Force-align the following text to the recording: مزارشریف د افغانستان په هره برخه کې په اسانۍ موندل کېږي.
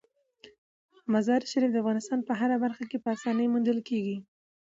مزارشریف 1.13 1.71
د 1.71 1.77
افغانستان 1.83 2.19
په 2.27 2.33
هره 2.39 2.55
برخه 2.63 2.83
کې 2.89 2.97
په 3.03 3.09
اسانۍ 3.15 3.47
موندل 3.53 3.79
کېږي. 3.89 4.17